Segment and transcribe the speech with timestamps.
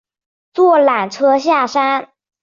[0.55, 2.09] 坐缆车下山